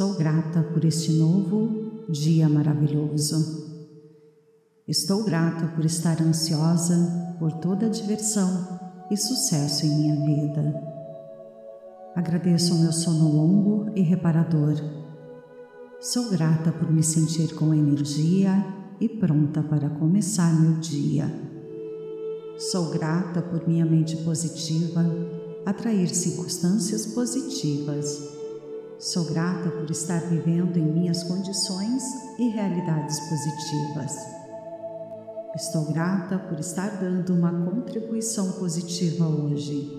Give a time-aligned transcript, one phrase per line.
[0.00, 3.36] Sou grata por este novo dia maravilhoso.
[4.88, 10.74] Estou grata por estar ansiosa por toda a diversão e sucesso em minha vida.
[12.16, 14.76] Agradeço o meu sono longo e reparador.
[16.00, 18.54] Sou grata por me sentir com energia
[18.98, 21.30] e pronta para começar meu dia.
[22.56, 25.04] Sou grata por minha mente positiva
[25.66, 28.39] atrair circunstâncias positivas.
[29.00, 32.02] Sou grata por estar vivendo em minhas condições
[32.38, 34.14] e realidades positivas.
[35.56, 39.90] Estou grata por estar dando uma contribuição positiva hoje.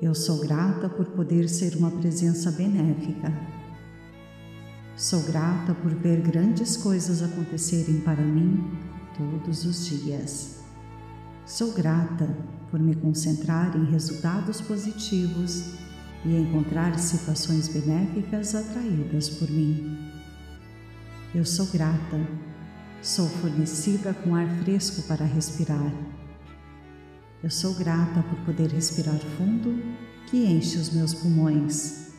[0.00, 3.36] Eu sou grata por poder ser uma presença benéfica.
[4.96, 8.62] Sou grata por ver grandes coisas acontecerem para mim
[9.18, 10.60] todos os dias.
[11.44, 12.32] Sou grata
[12.70, 15.81] por me concentrar em resultados positivos
[16.24, 19.98] e encontrar situações benéficas atraídas por mim.
[21.34, 22.20] Eu sou grata,
[23.00, 25.92] sou fornecida com ar fresco para respirar.
[27.42, 29.82] Eu sou grata por poder respirar fundo
[30.30, 32.12] que enche os meus pulmões.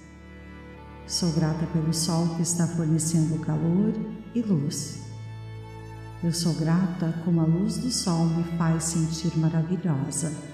[1.07, 3.93] Sou grata pelo sol que está fornecendo calor
[4.35, 4.99] e luz.
[6.23, 10.52] Eu sou grata como a luz do sol me faz sentir maravilhosa.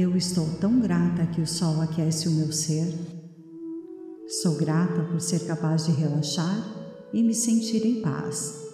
[0.00, 2.94] Eu estou tão grata que o sol aquece o meu ser.
[4.40, 6.64] Sou grata por ser capaz de relaxar
[7.12, 8.64] e me sentir em paz.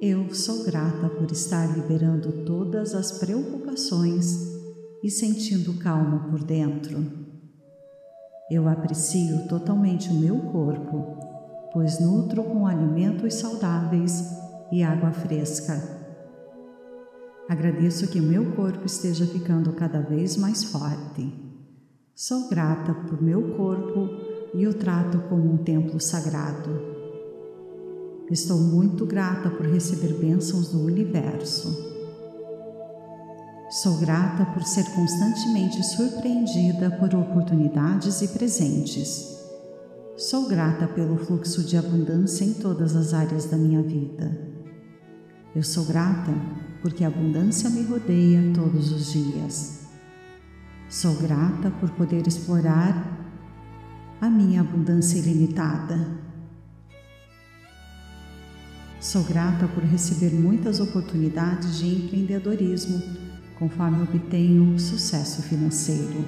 [0.00, 4.34] Eu sou grata por estar liberando todas as preocupações
[5.04, 7.04] e sentindo calma por dentro.
[8.50, 11.18] Eu aprecio totalmente o meu corpo,
[11.70, 14.24] pois nutro com alimentos saudáveis
[14.72, 15.99] e água fresca.
[17.50, 21.34] Agradeço que o meu corpo esteja ficando cada vez mais forte.
[22.14, 24.08] Sou grata por meu corpo
[24.54, 26.70] e o trato como um templo sagrado.
[28.30, 31.76] Estou muito grata por receber bênçãos do universo.
[33.82, 39.26] Sou grata por ser constantemente surpreendida por oportunidades e presentes.
[40.16, 44.38] Sou grata pelo fluxo de abundância em todas as áreas da minha vida.
[45.52, 46.30] Eu sou grata
[46.82, 49.80] porque a abundância me rodeia todos os dias.
[50.88, 53.18] Sou grata por poder explorar
[54.20, 56.18] a minha abundância ilimitada.
[59.00, 63.02] Sou grata por receber muitas oportunidades de empreendedorismo
[63.58, 66.24] conforme obtenho sucesso financeiro.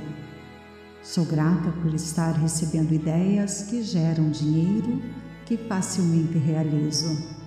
[1.03, 5.03] Sou grata por estar recebendo ideias que geram dinheiro
[5.45, 7.42] que facilmente realizo.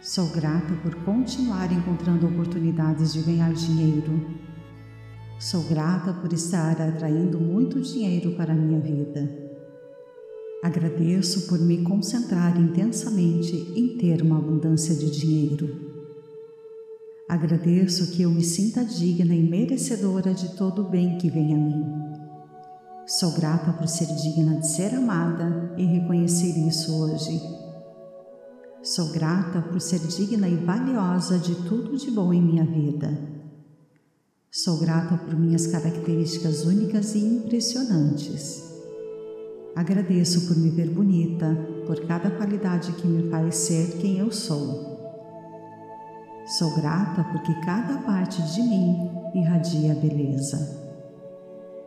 [0.00, 4.38] Sou grata por continuar encontrando oportunidades de ganhar dinheiro.
[5.40, 9.28] Sou grata por estar atraindo muito dinheiro para a minha vida.
[10.62, 15.68] Agradeço por me concentrar intensamente em ter uma abundância de dinheiro.
[17.28, 21.58] Agradeço que eu me sinta digna e merecedora de todo o bem que vem a
[21.58, 21.84] mim.
[23.04, 27.67] Sou grata por ser digna de ser amada e reconhecer isso hoje.
[28.82, 33.18] Sou grata por ser digna e valiosa de tudo de bom em minha vida.
[34.52, 38.62] Sou grata por minhas características únicas e impressionantes.
[39.74, 41.56] Agradeço por me ver bonita,
[41.86, 44.96] por cada qualidade que me faz ser quem eu sou.
[46.58, 50.78] Sou grata porque cada parte de mim irradia beleza.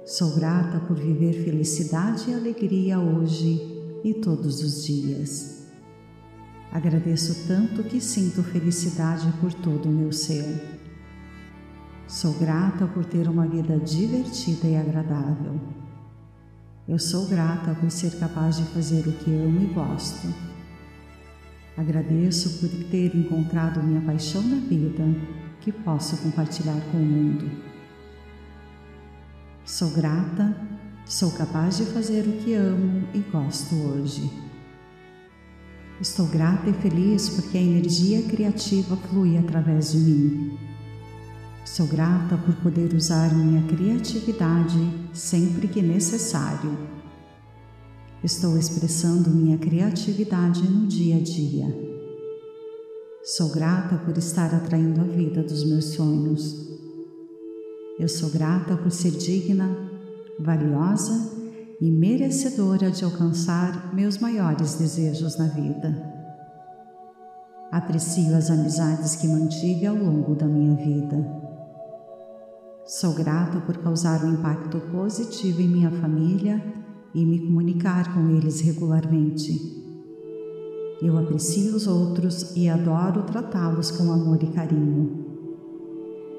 [0.06, 3.62] Sou grata por viver felicidade e alegria hoje
[4.04, 5.51] e todos os dias.
[6.72, 10.80] Agradeço tanto que sinto felicidade por todo o meu ser.
[12.08, 15.60] Sou grata por ter uma vida divertida e agradável.
[16.88, 20.34] Eu sou grata por ser capaz de fazer o que amo e gosto.
[21.78, 25.04] Agradeço por ter encontrado minha paixão na vida
[25.60, 27.52] que posso compartilhar com o mundo.
[29.66, 30.56] Sou grata,
[31.06, 34.51] sou capaz de fazer o que amo e gosto hoje.
[36.02, 40.58] Estou grata e feliz porque a energia criativa flui através de mim.
[41.64, 44.80] Sou grata por poder usar minha criatividade
[45.14, 46.76] sempre que necessário.
[48.24, 51.68] Estou expressando minha criatividade no dia a dia.
[53.24, 56.68] Sou grata por estar atraindo a vida dos meus sonhos.
[58.00, 59.70] Eu sou grata por ser digna,
[60.40, 61.41] valiosa
[61.82, 66.12] e merecedora de alcançar meus maiores desejos na vida.
[67.72, 71.26] Aprecio as amizades que mantive ao longo da minha vida.
[72.86, 76.64] Sou grata por causar um impacto positivo em minha família
[77.16, 79.52] e me comunicar com eles regularmente.
[81.02, 85.26] Eu aprecio os outros e adoro tratá-los com amor e carinho.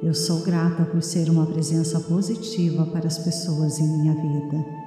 [0.01, 4.82] Eu sou grata por ser uma presença positiva para as pessoas em minha vida.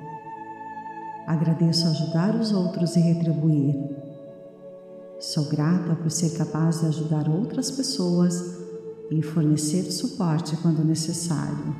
[1.25, 3.75] Agradeço ajudar os outros e retribuir.
[5.19, 8.59] Sou grata por ser capaz de ajudar outras pessoas
[9.09, 11.75] e fornecer suporte quando necessário.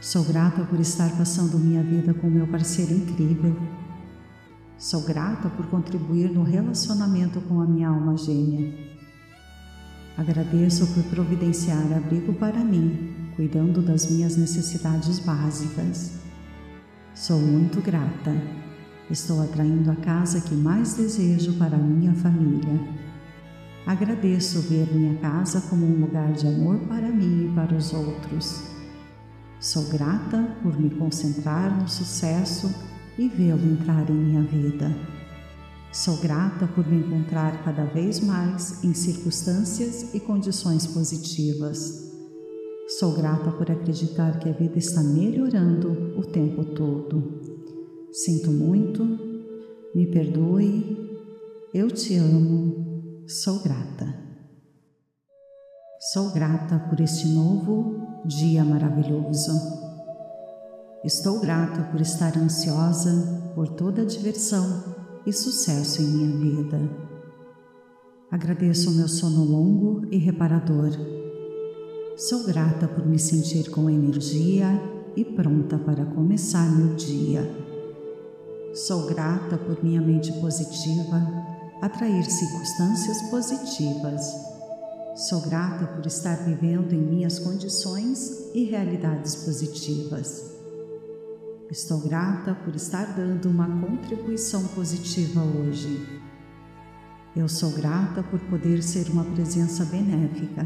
[0.00, 3.56] Sou grata por estar passando minha vida com meu parceiro incrível.
[4.78, 8.72] Sou grata por contribuir no relacionamento com a minha alma gêmea.
[10.16, 16.27] Agradeço por providenciar abrigo para mim, cuidando das minhas necessidades básicas.
[17.18, 18.32] Sou muito grata.
[19.10, 22.80] Estou atraindo a casa que mais desejo para minha família.
[23.84, 28.62] Agradeço ver minha casa como um lugar de amor para mim e para os outros.
[29.58, 32.72] Sou grata por me concentrar no sucesso
[33.18, 34.96] e vê-lo entrar em minha vida.
[35.90, 42.07] Sou grata por me encontrar cada vez mais em circunstâncias e condições positivas.
[42.88, 47.38] Sou grata por acreditar que a vida está melhorando o tempo todo.
[48.10, 49.04] Sinto muito,
[49.94, 50.96] me perdoe,
[51.74, 54.06] eu te amo, sou grata.
[56.14, 59.52] Sou grata por este novo dia maravilhoso.
[61.04, 64.96] Estou grata por estar ansiosa por toda a diversão
[65.26, 66.80] e sucesso em minha vida.
[68.30, 71.17] Agradeço o meu sono longo e reparador.
[72.18, 74.68] Sou grata por me sentir com energia
[75.16, 77.48] e pronta para começar meu dia.
[78.74, 81.22] Sou grata por minha mente positiva
[81.80, 84.48] atrair circunstâncias positivas
[85.18, 90.54] Sou grata por estar vivendo em minhas condições e realidades positivas.
[91.68, 96.22] Estou grata por estar dando uma contribuição positiva hoje.
[97.34, 100.64] Eu sou grata por poder ser uma presença benéfica.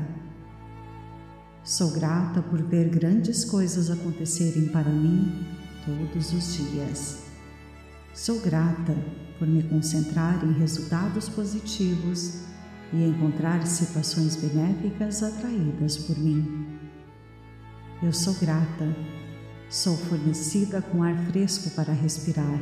[1.64, 5.46] Sou grata por ver grandes coisas acontecerem para mim
[5.86, 7.22] todos os dias.
[8.12, 8.96] Sou grata
[9.38, 12.40] por me concentrar em resultados positivos
[12.92, 16.66] e encontrar situações benéficas atraídas por mim.
[18.02, 18.96] Eu sou grata,
[19.70, 22.60] sou fornecida com ar fresco para respirar.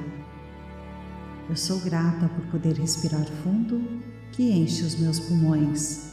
[1.49, 3.83] Eu sou grata por poder respirar fundo
[4.31, 6.10] que enche os meus pulmões.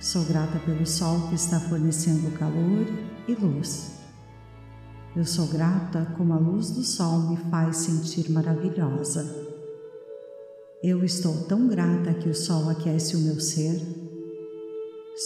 [0.00, 2.86] Sou grata pelo sol que está fornecendo calor
[3.26, 3.98] e luz.
[5.16, 9.26] Eu sou grata como a luz do sol me faz sentir maravilhosa.
[10.84, 13.82] Eu estou tão grata que o sol aquece o meu ser.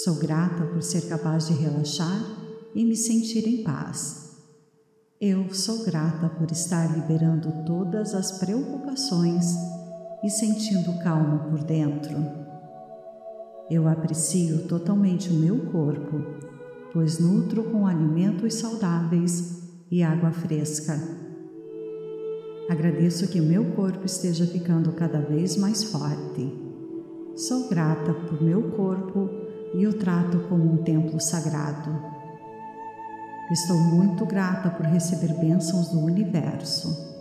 [0.04, 2.24] Sou grata por ser capaz de relaxar
[2.74, 4.38] e me sentir em paz.
[5.20, 9.54] Eu sou grata por estar liberando todas as preocupações
[10.24, 12.41] e sentindo calma por dentro.
[13.70, 16.20] Eu aprecio totalmente o meu corpo,
[16.92, 20.98] pois nutro com alimentos saudáveis e água fresca.
[22.68, 26.52] Agradeço que o meu corpo esteja ficando cada vez mais forte.
[27.36, 29.28] Sou grata por meu corpo
[29.74, 31.90] e o trato como um templo sagrado.
[33.50, 37.11] Estou muito grata por receber bênçãos do universo.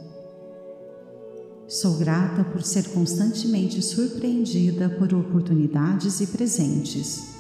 [1.72, 7.36] Sou grata por ser constantemente surpreendida por oportunidades e presentes.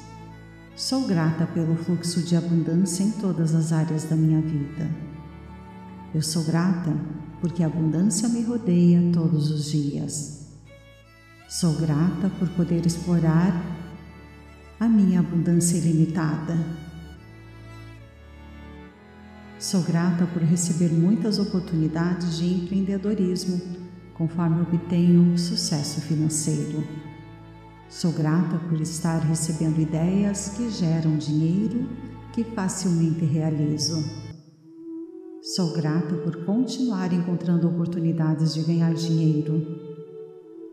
[0.73, 4.89] Sou grata pelo fluxo de abundância em todas as áreas da minha vida.
[6.15, 6.95] Eu sou grata
[7.41, 10.47] porque a abundância me rodeia todos os dias.
[11.50, 13.61] Sou grata por poder explorar
[14.79, 16.57] a minha abundância ilimitada.
[19.59, 23.90] Sou grata por receber muitas oportunidades de empreendedorismo
[24.21, 26.83] conforme obtenho sucesso financeiro.
[27.89, 31.89] Sou grata por estar recebendo ideias que geram dinheiro
[32.31, 33.97] que facilmente realizo.
[35.41, 39.65] Sou grata por continuar encontrando oportunidades de ganhar dinheiro.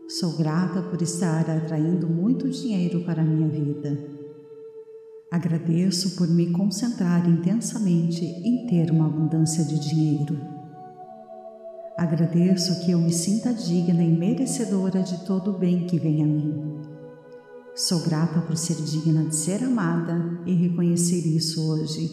[0.07, 3.97] Sou grata por estar atraindo muito dinheiro para a minha vida.
[5.31, 10.58] Agradeço por me concentrar intensamente em ter uma abundância de dinheiro.
[11.99, 16.25] Agradeço que eu me sinta digna e merecedora de todo o bem que vem a
[16.25, 16.79] mim.
[17.75, 22.09] Sou grata por ser digna de ser amada e reconhecer isso hoje.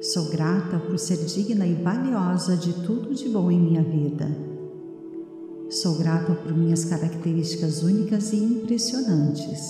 [0.00, 4.34] Sou grata por ser digna e valiosa de tudo de bom em minha vida.
[5.68, 9.60] Sou grata por minhas características únicas e impressionantes.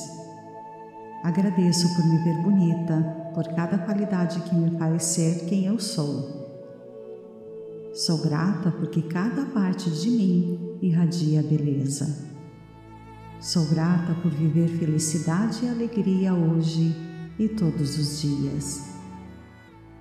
[1.25, 3.03] Agradeço por me ver bonita,
[3.35, 6.38] por cada qualidade que me faz ser quem eu sou.
[7.95, 12.29] Sou grata porque cada parte de mim irradia beleza.
[13.41, 16.95] Sou grata por viver felicidade e alegria hoje
[17.39, 18.89] e todos os dias.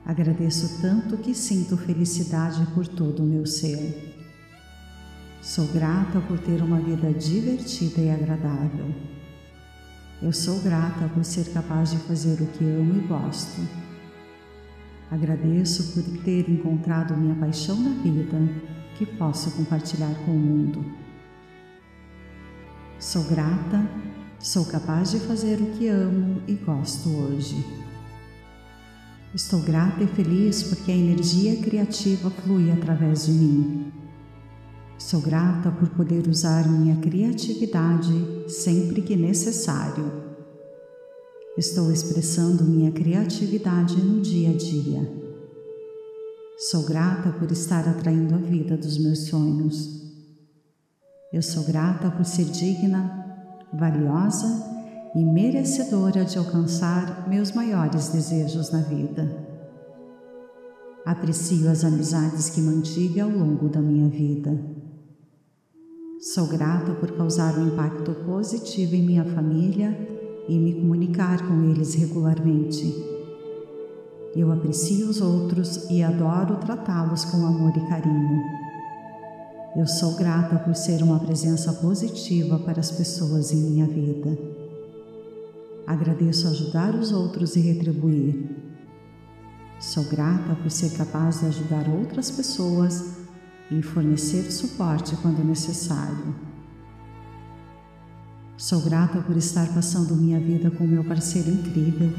[0.05, 4.15] Agradeço tanto que sinto felicidade por todo o meu ser.
[5.41, 8.93] Sou grata por ter uma vida divertida e agradável.
[10.21, 13.86] Eu sou grata por ser capaz de fazer o que amo e gosto.
[15.09, 18.37] Agradeço por ter encontrado minha paixão na vida,
[18.97, 20.85] que posso compartilhar com o mundo.
[22.99, 23.89] Sou grata,
[24.37, 27.63] sou capaz de fazer o que amo e gosto hoje.
[29.33, 33.93] Estou grata e feliz porque a energia criativa flui através de mim.
[34.97, 38.11] Sou grata por poder usar minha criatividade
[38.49, 40.26] sempre que necessário
[41.57, 45.11] Estou expressando minha criatividade no dia a dia.
[46.69, 50.03] Sou grata por estar atraindo a vida dos meus sonhos.
[51.33, 53.25] Eu sou grata por ser digna,
[53.73, 54.45] valiosa
[55.15, 59.27] e merecedora de alcançar meus maiores desejos na vida.
[61.03, 64.55] Aprecio as amizades que mantive ao longo da minha vida.
[66.19, 70.16] Sou grata por causar um impacto positivo em minha família
[70.47, 72.93] e me comunicar com eles regularmente.
[74.35, 78.41] Eu aprecio os outros e adoro tratá-los com amor e carinho.
[79.75, 84.37] Eu sou grata por ser uma presença positiva para as pessoas em minha vida.
[85.85, 88.55] Agradeço ajudar os outros e retribuir.
[89.79, 93.17] Sou grata por ser capaz de ajudar outras pessoas
[93.69, 96.46] e fornecer suporte quando necessário.
[98.57, 102.11] Sou grata por estar passando minha vida com meu parceiro incrível.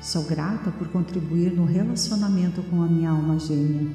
[0.00, 3.94] Sou grata por contribuir no relacionamento com a minha alma gêmea.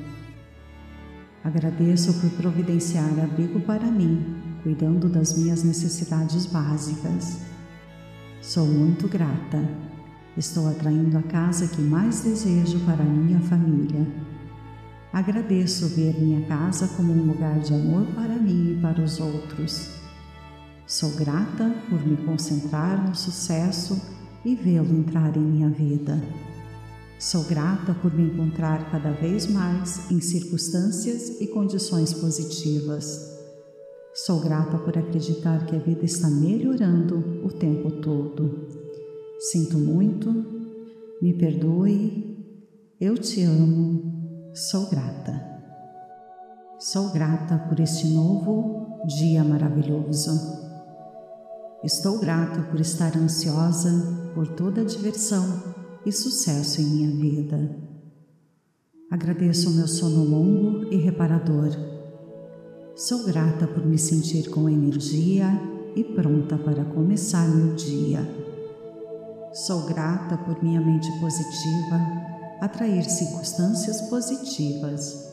[1.43, 7.41] Agradeço por providenciar abrigo para mim, cuidando das minhas necessidades básicas.
[8.41, 9.69] Sou muito grata.
[10.37, 14.07] Estou atraindo a casa que mais desejo para minha família.
[15.11, 19.96] Agradeço ver minha casa como um lugar de amor para mim e para os outros.
[20.87, 24.01] Sou grata por me concentrar no sucesso
[24.45, 26.17] e vê-lo entrar em minha vida.
[27.19, 33.37] Sou grata por me encontrar cada vez mais em circunstâncias e condições positivas.
[34.13, 38.69] Sou grata por acreditar que a vida está melhorando o tempo todo.
[39.39, 40.31] Sinto muito,
[41.21, 42.47] me perdoe,
[42.97, 45.45] eu te amo, sou grata.
[46.79, 50.66] Sou grata por este novo dia maravilhoso.
[51.83, 55.45] Estou grata por estar ansiosa por toda a diversão
[56.03, 57.69] e sucesso em minha vida.
[59.11, 61.69] Agradeço o meu sono longo e reparador.
[62.95, 65.47] Sou grata por me sentir com energia
[65.95, 68.27] e pronta para começar meu dia.
[69.53, 72.01] Sou grata por minha mente positiva
[72.59, 75.27] atrair circunstâncias positivas.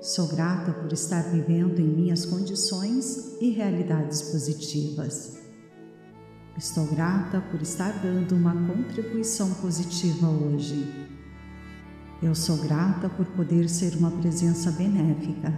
[0.00, 5.43] Sou grata por estar vivendo em minhas condições e realidades positivas.
[6.56, 10.88] Estou grata por estar dando uma contribuição positiva hoje.
[12.22, 15.52] Eu sou grata por poder ser uma presença benéfica.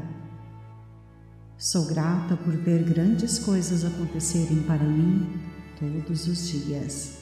[1.58, 5.38] Sou grata por ver grandes coisas acontecerem para mim
[5.78, 7.18] todos os dias.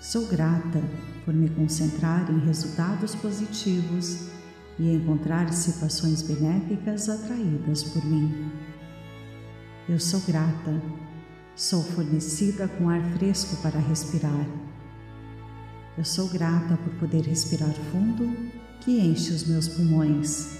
[0.00, 0.82] Sou grata
[1.26, 4.28] por me concentrar em resultados positivos
[4.78, 8.50] e encontrar situações benéficas atraídas por mim.
[9.86, 10.80] Eu sou grata
[11.58, 14.46] Sou fornecida com ar fresco para respirar.
[15.98, 18.32] Eu sou grata por poder respirar fundo,
[18.80, 20.58] que enche os meus pulmões.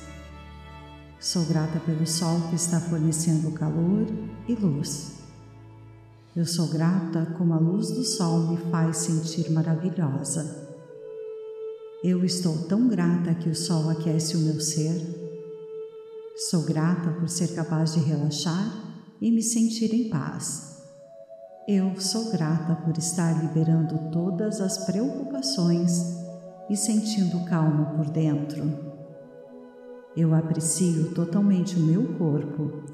[1.20, 4.08] Sou grata pelo sol que está fornecendo calor
[4.48, 5.20] e luz.
[6.34, 10.68] Eu sou grata como a luz do sol me faz sentir maravilhosa.
[12.02, 15.00] Eu estou tão grata que o sol aquece o meu ser.
[16.50, 20.67] Sou grata por ser capaz de relaxar e me sentir em paz.
[21.70, 26.16] Eu sou grata por estar liberando todas as preocupações
[26.70, 28.64] e sentindo calma por dentro.
[30.16, 32.84] Eu aprecio totalmente o meu corpo,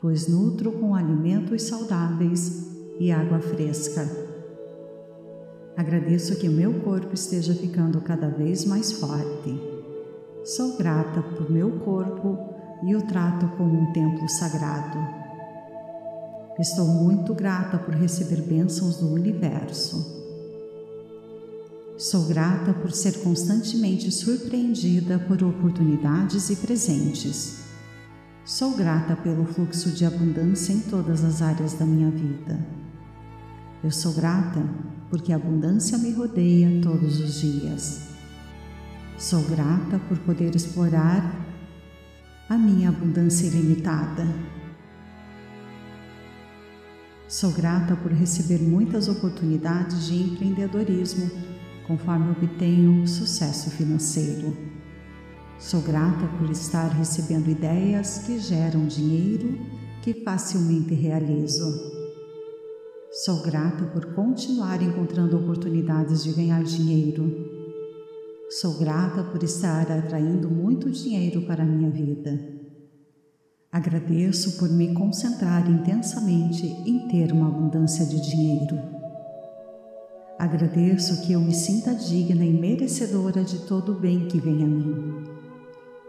[0.00, 2.70] pois nutro com alimentos saudáveis
[3.00, 4.08] e água fresca.
[5.76, 9.60] Agradeço que o meu corpo esteja ficando cada vez mais forte.
[10.44, 12.38] Sou grata por meu corpo
[12.84, 15.19] e o trato como um templo sagrado.
[16.60, 20.20] Estou muito grata por receber bênçãos do universo.
[21.96, 27.60] Sou grata por ser constantemente surpreendida por oportunidades e presentes.
[28.44, 32.58] Sou grata pelo fluxo de abundância em todas as áreas da minha vida.
[33.82, 34.62] Eu sou grata
[35.08, 38.02] porque a abundância me rodeia todos os dias.
[39.16, 41.24] Sou grata por poder explorar
[42.50, 44.26] a minha abundância ilimitada.
[47.30, 51.30] Sou grata por receber muitas oportunidades de empreendedorismo
[51.86, 54.56] conforme obtenho sucesso financeiro.
[55.56, 59.56] Sou grata por estar recebendo ideias que geram dinheiro
[60.02, 61.72] que facilmente realizo.
[63.12, 67.32] Sou grata por continuar encontrando oportunidades de ganhar dinheiro.
[68.60, 72.59] Sou grata por estar atraindo muito dinheiro para a minha vida.
[73.72, 78.76] Agradeço por me concentrar intensamente em ter uma abundância de dinheiro.
[80.36, 84.66] Agradeço que eu me sinta digna e merecedora de todo o bem que vem a
[84.66, 85.24] mim.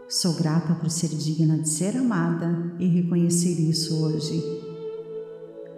[0.08, 4.42] Sou grata por ser digna de ser amada e reconhecer isso hoje.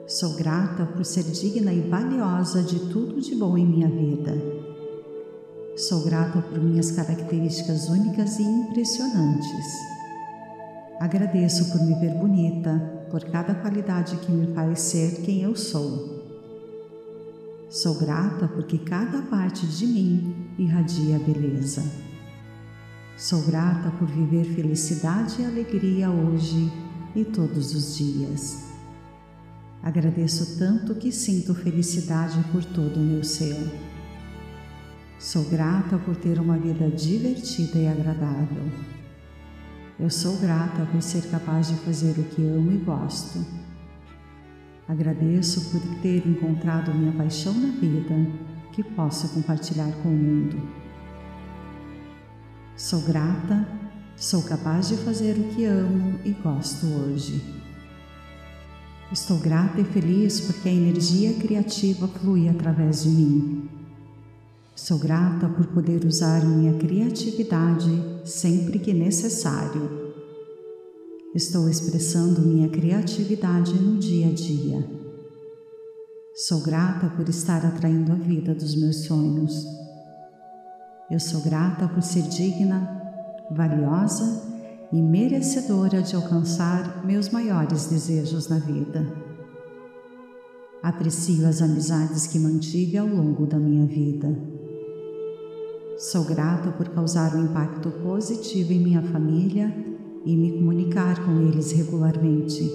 [0.07, 4.33] Sou grata por ser digna e valiosa de tudo de bom em minha vida.
[5.77, 9.94] Sou grata por minhas características únicas e impressionantes.
[11.05, 12.79] Agradeço por me ver bonita,
[13.11, 16.25] por cada qualidade que me faz ser quem eu sou.
[17.69, 21.83] Sou grata porque cada parte de mim irradia beleza.
[23.19, 26.73] Sou grata por viver felicidade e alegria hoje
[27.15, 28.65] e todos os dias.
[29.83, 33.59] Agradeço tanto que sinto felicidade por todo o meu ser.
[35.19, 38.94] Sou grata por ter uma vida divertida e agradável.
[40.05, 43.43] Eu sou grata por ser capaz de fazer o que amo e gosto
[44.87, 48.15] Agradeço por ter encontrado minha paixão na vida
[48.71, 50.61] que posso compartilhar com o mundo.
[52.77, 53.67] Sou grata,
[54.15, 57.43] sou capaz de fazer o que amo e gosto hoje.
[59.11, 63.71] Estou grata e feliz porque a energia criativa flui através de mim.
[64.77, 70.05] Sou grata por poder usar minha criatividade sempre que necessário
[71.35, 74.89] Estou expressando minha criatividade no dia a dia.
[76.33, 79.67] Sou grata por estar atraindo a vida dos meus sonhos.
[81.11, 82.89] Eu sou grata por ser digna,
[83.51, 84.45] valiosa
[84.93, 89.05] e merecedora de alcançar meus maiores desejos na vida.
[90.85, 94.54] Aprecio as amizades que mantive ao longo da minha vida.
[95.97, 99.73] Sou grata por causar um impacto positivo em minha família
[100.25, 102.69] e me comunicar com eles regularmente.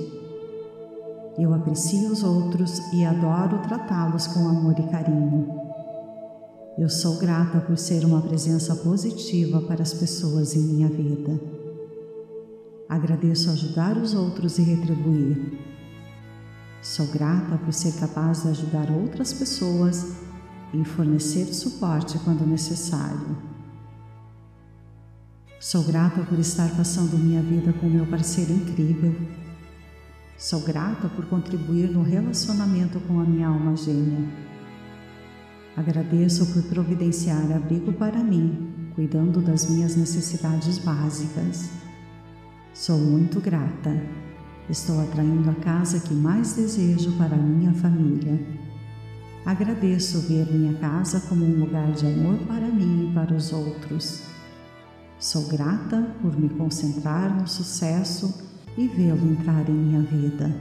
[1.37, 5.47] Eu aprecio os outros e adoro tratá-los com amor e carinho.
[6.77, 11.41] Eu sou grata por ser uma presença positiva para as pessoas em minha vida.
[12.87, 15.59] Agradeço ajudar os outros e retribuir.
[16.81, 20.28] Sou grata por ser capaz de ajudar outras pessoas
[20.73, 23.37] e fornecer suporte quando necessário.
[25.59, 29.13] Sou grata por estar passando minha vida com meu parceiro incrível.
[30.37, 34.25] Sou grata por contribuir no relacionamento com a minha alma gêmea.
[35.75, 41.69] Agradeço por providenciar abrigo para mim, cuidando das minhas necessidades básicas.
[42.73, 44.01] Sou muito grata.
[44.69, 48.39] Estou atraindo a casa que mais desejo para a minha família.
[49.45, 54.21] Agradeço ver minha casa como um lugar de amor para mim e para os outros.
[55.17, 58.47] Sou grata por me concentrar no sucesso
[58.77, 60.53] e vê-lo entrar em minha vida.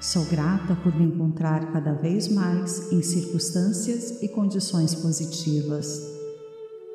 [0.00, 6.00] Sou grata por me encontrar cada vez mais em circunstâncias e condições positivas.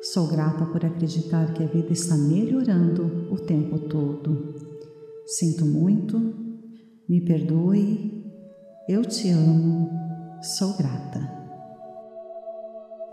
[0.00, 4.54] Sou grata por acreditar que a vida está melhorando o tempo todo.
[5.26, 6.34] Sinto muito,
[7.08, 8.24] me perdoe,
[8.88, 9.90] eu te amo,
[10.44, 11.26] sou grata.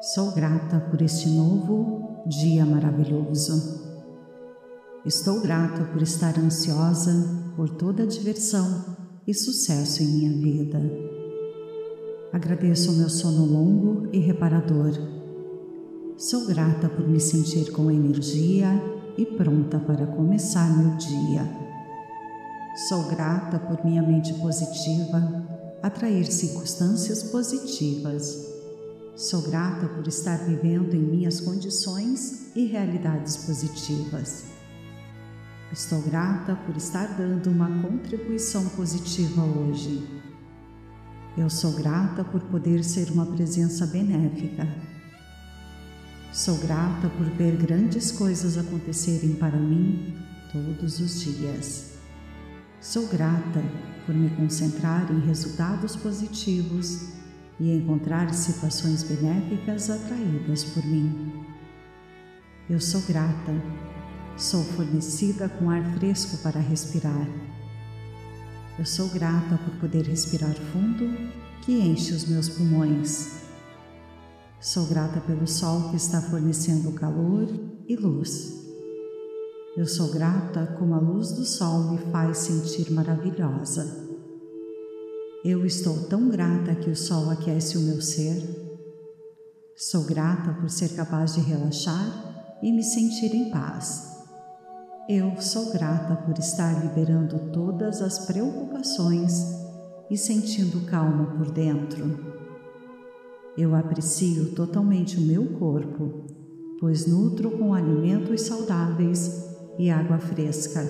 [0.02, 3.80] Sou grata por este novo dia maravilhoso.
[5.06, 7.14] Estou grata por estar ansiosa
[7.56, 10.82] por toda a diversão e sucesso em minha vida.
[12.34, 14.92] Agradeço o meu sono longo e reparador.
[16.18, 18.68] Sou grata por me sentir com energia
[19.18, 21.50] e pronta para começar meu dia.
[22.90, 28.52] Sou grata por minha mente positiva atrair circunstâncias positivas
[29.16, 34.46] Sou grata por estar vivendo em minhas condições e realidades positivas.
[35.72, 40.08] Estou grata por estar dando uma contribuição positiva hoje.
[41.38, 44.68] Eu sou grata por poder ser uma presença benéfica.
[46.34, 50.16] Sou grata por ver grandes coisas acontecerem para mim
[50.52, 51.92] todos os dias.
[52.80, 53.62] Sou grata
[54.06, 57.10] por me concentrar em resultados positivos
[57.60, 61.32] e encontrar situações benéficas atraídas por mim.
[62.70, 63.54] Eu sou grata,
[64.38, 67.28] sou fornecida com ar fresco para respirar.
[68.80, 71.06] Eu sou grata por poder respirar fundo,
[71.62, 73.42] que enche os meus pulmões.
[74.60, 77.48] Sou grata pelo sol que está fornecendo calor
[77.88, 78.61] e luz.
[79.78, 84.06] Eu sou grata como a luz do sol me faz sentir maravilhosa.
[85.46, 88.44] Eu estou tão grata que o sol aquece o meu ser.
[89.74, 94.12] Sou grata por ser capaz de relaxar e me sentir em paz.
[95.08, 99.56] Eu sou grata por estar liberando todas as preocupações
[100.10, 102.20] e sentindo calma por dentro.
[103.58, 106.26] Eu aprecio totalmente o meu corpo,
[106.78, 109.50] pois nutro com alimentos saudáveis
[109.82, 110.88] e água fresca.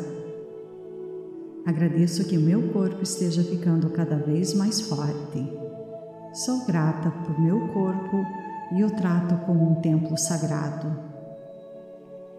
[1.66, 5.50] Agradeço que o meu corpo esteja ficando cada vez mais forte.
[6.34, 8.18] Sou grata por meu corpo
[8.76, 10.94] e o trato como um templo sagrado.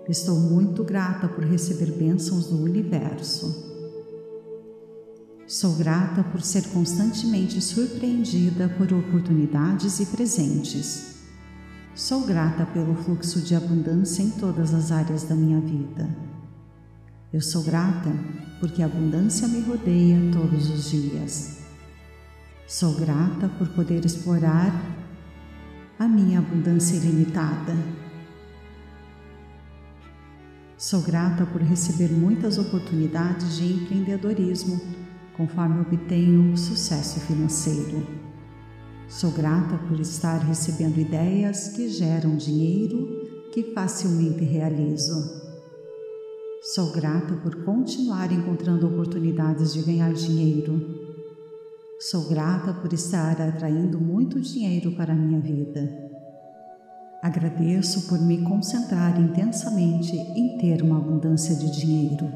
[0.07, 3.73] Estou muito grata por receber bênçãos do universo.
[5.47, 11.23] Sou grata por ser constantemente surpreendida por oportunidades e presentes.
[11.95, 16.32] Sou grata pelo fluxo de abundância em todas as áreas da minha vida.
[17.33, 18.11] Eu sou grata
[18.61, 21.61] porque a abundância me rodeia todos os dias.
[22.69, 24.71] Sou grata por poder explorar
[25.99, 27.75] a minha abundância ilimitada.
[30.77, 34.79] Sou grata por receber muitas oportunidades de empreendedorismo
[35.35, 38.07] conforme obtenho sucesso financeiro.
[39.09, 45.52] Sou grata por estar recebendo ideias que geram dinheiro que facilmente realizo.
[46.65, 50.81] Sou grata por continuar encontrando oportunidades de ganhar dinheiro.
[51.99, 55.91] Sou grata por estar atraindo muito dinheiro para a minha vida.
[57.21, 62.31] Agradeço por me concentrar intensamente em ter uma abundância de dinheiro.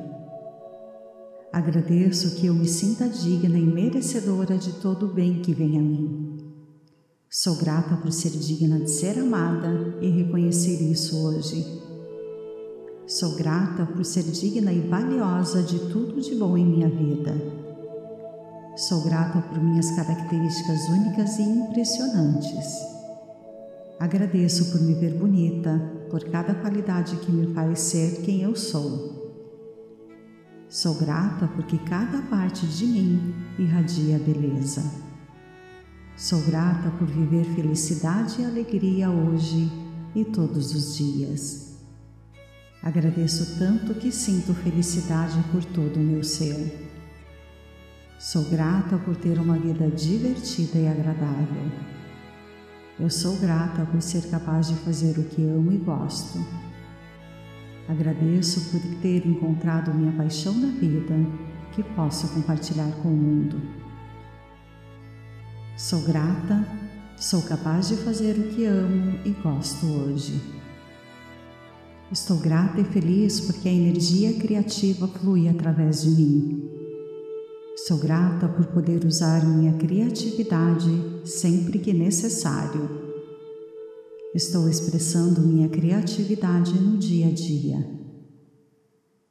[1.53, 5.81] Agradeço que eu me sinta digna e merecedora de todo o bem que vem a
[5.81, 6.37] mim.
[7.31, 11.86] Sou grata por ser digna de ser amada e reconhecer isso hoje.
[13.07, 17.41] Sou grata por ser digna e valiosa de tudo de bom em minha vida.
[18.77, 22.67] Sou grata por minhas características únicas e impressionantes.
[24.01, 25.79] Agradeço por me ver bonita,
[26.11, 29.25] por cada qualidade que me faz ser quem eu sou.
[30.69, 34.83] Sou grata porque cada parte de mim irradia beleza.
[36.17, 39.71] Sou grata por viver felicidade e alegria hoje
[40.13, 41.66] e todos os dias.
[42.87, 46.89] Agradeço tanto que sinto felicidade por todo o meu ser.
[48.17, 51.73] Sou grata por ter uma vida divertida e agradável.
[53.01, 56.39] Eu sou grata por ser capaz de fazer o que amo e gosto.
[57.89, 61.17] Agradeço por ter encontrado minha paixão na vida
[61.73, 63.61] que posso compartilhar com o mundo.
[65.77, 66.65] Sou grata,
[67.17, 70.66] sou capaz de fazer o que amo e gosto hoje.
[72.11, 76.71] Estou grata e feliz porque a energia criativa flui através de mim.
[77.89, 80.89] Sou grata por poder usar minha criatividade
[81.25, 82.89] sempre que necessário.
[84.33, 87.85] Estou expressando minha criatividade no dia a dia.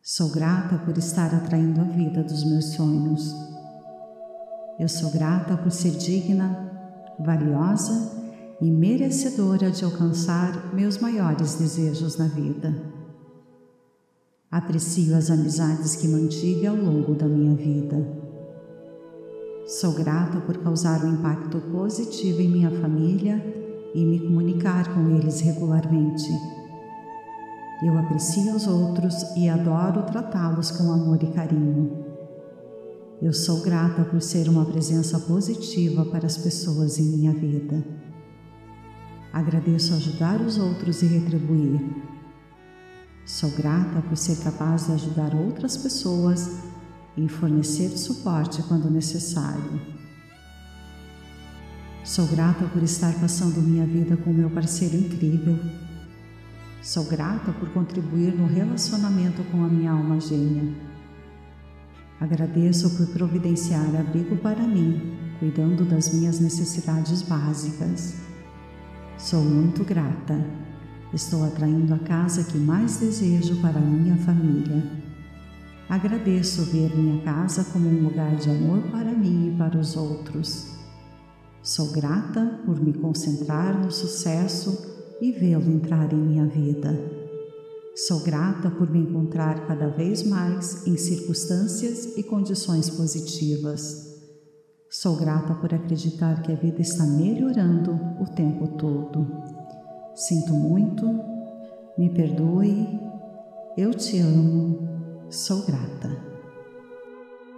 [0.02, 3.34] Sou grata por estar atraindo a vida dos meus sonhos.
[4.78, 6.72] Eu sou grata por ser digna,
[7.18, 8.25] valiosa
[8.66, 12.74] e merecedora de alcançar meus maiores desejos na vida.
[14.50, 17.96] Aprecio as amizades que mantive ao longo da minha vida.
[19.68, 23.40] Sou grata por causar um impacto positivo em minha família
[23.94, 26.28] e me comunicar com eles regularmente.
[27.84, 32.04] Eu aprecio os outros e adoro tratá-los com amor e carinho.
[33.22, 38.05] Eu sou grata por ser uma presença positiva para as pessoas em minha vida.
[39.36, 41.82] Agradeço ajudar os outros e retribuir.
[43.26, 46.62] Sou grata por ser capaz de ajudar outras pessoas
[47.18, 49.82] e fornecer suporte quando necessário.
[52.02, 55.60] Sou grata por estar passando minha vida com meu parceiro incrível.
[56.82, 60.74] Sou grata por contribuir no relacionamento com a minha alma gêmea.
[62.22, 68.35] Agradeço por providenciar abrigo para mim, cuidando das minhas necessidades básicas.
[69.18, 70.46] Sou muito grata.
[71.14, 74.84] Estou atraindo a casa que mais desejo para minha família.
[75.88, 80.76] Agradeço ver minha casa como um lugar de amor para mim e para os outros.
[81.64, 86.94] Sou grata por me concentrar no sucesso e vê-lo entrar em minha vida.
[87.96, 94.15] Sou grata por me encontrar cada vez mais em circunstâncias e condições positivas.
[95.02, 99.28] Sou grata por acreditar que a vida está melhorando o tempo todo.
[100.16, 101.06] Sinto muito,
[101.98, 102.98] me perdoe,
[103.76, 104.88] eu te amo,
[105.30, 106.18] sou grata.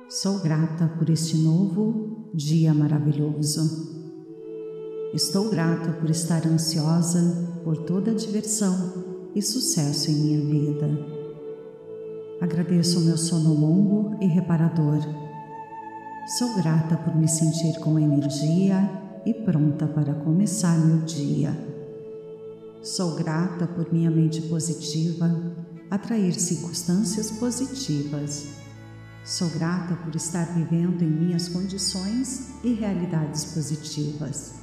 [0.10, 3.62] Sou grata por este novo dia maravilhoso.
[5.14, 10.90] Estou grata por estar ansiosa por toda a diversão e sucesso em minha vida.
[12.42, 15.27] Agradeço o meu sono longo e reparador.
[16.28, 18.78] Sou grata por me sentir com energia
[19.26, 21.58] e pronta para começar meu dia.
[22.84, 25.56] Sou grata por minha mente positiva
[25.90, 28.50] atrair circunstâncias positivas.
[29.24, 34.56] Sou grata por estar vivendo em minhas condições e realidades positivas.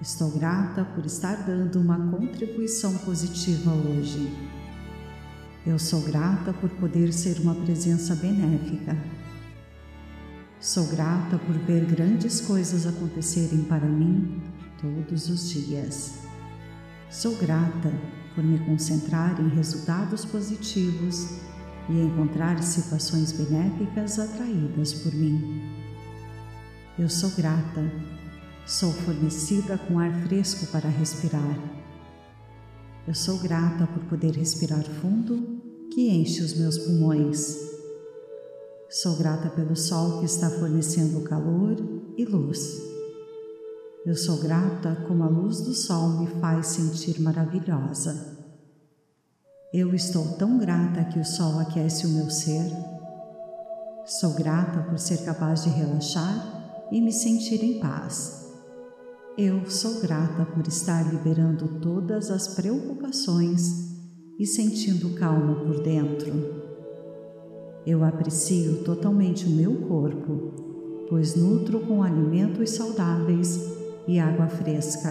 [0.00, 4.34] Estou grata por estar dando uma contribuição positiva hoje.
[5.66, 8.96] Eu sou grata por poder ser uma presença benéfica.
[10.60, 14.42] Sou grata por ver grandes coisas acontecerem para mim
[14.80, 16.20] todos os dias.
[17.10, 17.92] Sou grata
[18.34, 21.38] por me concentrar em resultados positivos
[21.88, 25.62] e encontrar situações benéficas atraídas por mim.
[26.98, 27.82] Eu sou grata
[28.68, 31.58] Sou fornecida com ar fresco para respirar.
[33.06, 37.77] Eu sou grata por poder respirar fundo, que enche os meus pulmões.
[38.90, 41.76] Sou grata pelo sol que está fornecendo calor
[42.16, 42.80] e luz.
[44.06, 48.38] Eu sou grata como a luz do sol me faz sentir maravilhosa.
[49.74, 52.72] Eu estou tão grata que o sol aquece o meu ser.
[54.06, 58.48] Sou grata por ser capaz de relaxar e me sentir em paz.
[59.36, 63.86] Eu sou grata por estar liberando todas as preocupações
[64.38, 66.57] e sentindo calma por dentro.
[67.88, 70.52] Eu aprecio totalmente o meu corpo,
[71.08, 73.58] pois nutro com alimentos saudáveis
[74.06, 75.08] e água fresca.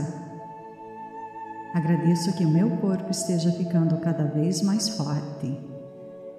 [1.74, 5.60] Agradeço que o meu corpo esteja ficando cada vez mais forte.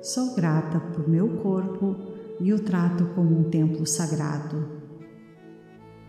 [0.01, 1.97] Sou grata por meu corpo
[2.39, 4.65] e o trato como um templo sagrado.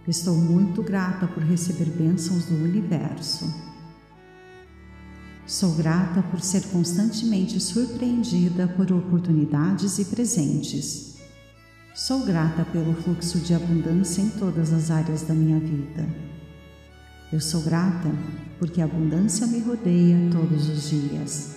[0.08, 3.46] Estou muito grata por receber bênçãos do universo.
[5.49, 11.17] Sou grata por ser constantemente surpreendida por oportunidades e presentes.
[11.95, 16.07] Sou grata pelo fluxo de abundância em todas as áreas da minha vida.
[17.33, 18.12] Eu sou grata
[18.59, 21.55] porque a abundância me rodeia todos os dias.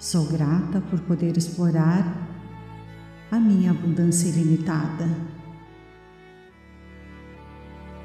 [0.00, 2.28] Sou grata por poder explorar
[3.30, 5.08] a minha abundância ilimitada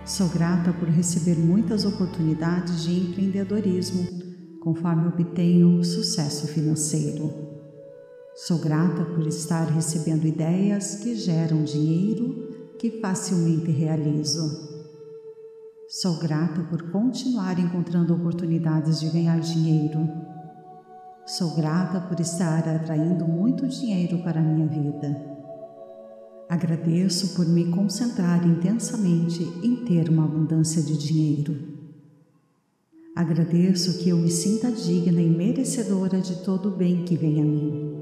[0.05, 4.26] Sou grata por receber muitas oportunidades de empreendedorismo
[4.67, 7.33] conforme obtenho sucesso financeiro.
[8.35, 14.67] Sou grata por estar recebendo ideias que geram dinheiro que facilmente realizo.
[15.87, 20.05] Sou grata por continuar encontrando oportunidades de ganhar dinheiro.
[21.25, 25.15] Sou grata por estar atraindo muito dinheiro para a minha vida.
[26.49, 31.76] Agradeço por me concentrar intensamente em ter uma abundância de dinheiro.
[33.17, 37.43] Agradeço que eu me sinta digna e merecedora de todo o bem que vem a
[37.43, 37.99] mim.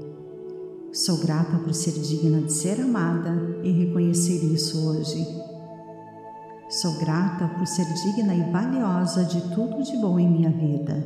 [0.92, 5.26] Sou grata por ser digna de ser amada e reconhecer isso hoje.
[6.68, 11.02] Sou grata por ser digna e valiosa de tudo de bom em minha vida.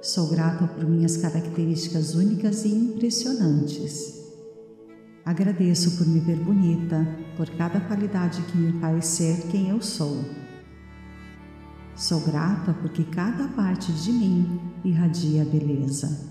[0.00, 4.24] Sou grata por minhas características únicas e impressionantes.
[5.22, 10.24] Agradeço por me ver bonita, por cada qualidade que me faz ser quem eu sou.
[12.00, 16.30] Sou grata porque cada parte de mim irradia beleza.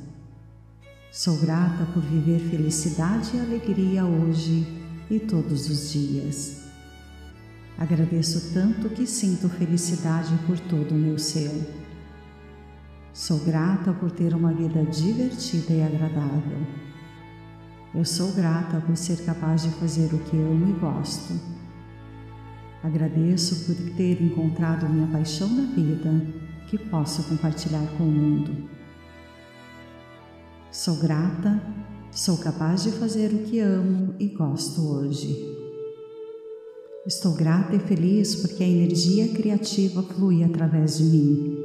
[1.11, 4.65] Sou grata por viver felicidade e alegria hoje
[5.11, 6.63] e todos os dias.
[7.77, 11.51] Agradeço tanto que sinto felicidade por todo o meu ser.
[13.13, 16.65] Sou grata por ter uma vida divertida e agradável.
[17.93, 21.58] Eu sou grata por ser capaz de fazer o que amo e gosto.
[22.81, 26.25] Agradeço por ter encontrado minha paixão na vida,
[26.67, 28.69] que posso compartilhar com o mundo.
[30.71, 31.61] Sou grata,
[32.09, 35.59] sou capaz de fazer o que amo e gosto hoje.
[37.05, 41.57] Estou grata e feliz porque a energia criativa flui através de mim.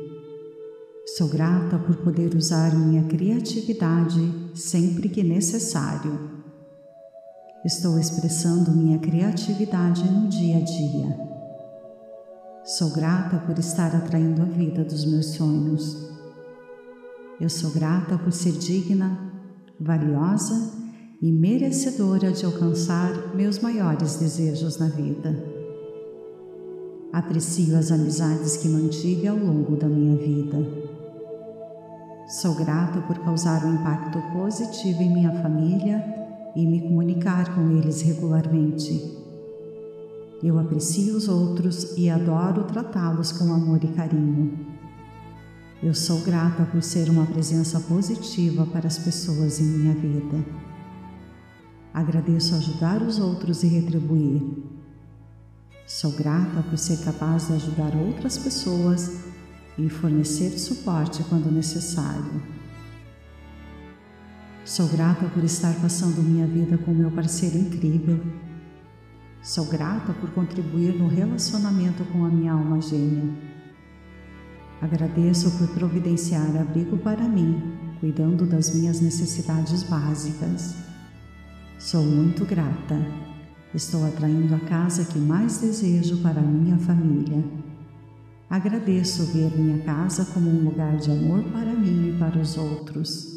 [1.16, 4.20] Sou grata por poder usar minha criatividade
[4.54, 6.33] sempre que necessário.
[7.64, 11.18] Estou expressando minha criatividade no dia a dia.
[12.62, 15.96] Sou grata por estar atraindo a vida dos meus sonhos.
[17.40, 19.18] Eu sou grata por ser digna,
[19.80, 20.74] valiosa
[21.22, 25.34] e merecedora de alcançar meus maiores desejos na vida.
[27.14, 30.58] Aprecio as amizades que mantive ao longo da minha vida.
[32.28, 36.23] Sou grata por causar um impacto positivo em minha família
[36.54, 39.18] e me comunicar com eles regularmente.
[40.42, 44.58] Eu aprecio os outros e adoro tratá-los com amor e carinho.
[45.82, 50.44] Eu sou grata por ser uma presença positiva para as pessoas em minha vida.
[51.92, 54.42] Agradeço ajudar os outros e retribuir.
[55.86, 59.20] Sou grata por ser capaz de ajudar outras pessoas
[59.76, 62.53] e fornecer suporte quando necessário.
[64.64, 68.18] Sou grata por estar passando minha vida com meu parceiro incrível.
[69.42, 73.28] Sou grata por contribuir no relacionamento com a minha alma gêmea.
[74.80, 80.74] Agradeço por providenciar abrigo para mim, cuidando das minhas necessidades básicas.
[81.78, 82.98] Sou muito grata.
[83.74, 87.44] Estou atraindo a casa que mais desejo para minha família.
[88.48, 93.33] Agradeço ver minha casa como um lugar de amor para mim e para os outros.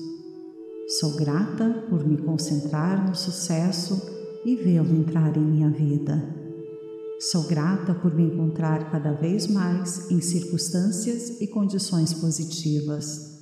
[0.88, 4.02] Sou grata por me concentrar no sucesso
[4.46, 6.18] e vê-lo entrar em minha vida.
[7.20, 13.38] Sou grata por me encontrar cada vez mais em circunstâncias e condições positivas.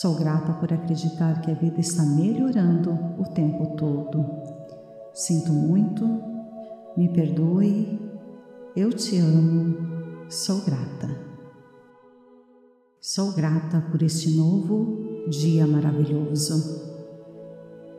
[0.00, 4.24] Sou grata por acreditar que a vida está melhorando o tempo todo.
[5.12, 6.04] Sinto muito,
[6.96, 7.98] me perdoe,
[8.76, 9.76] eu te amo
[10.28, 11.10] sou grata.
[13.00, 16.82] Sou grata por este novo dia maravilhoso.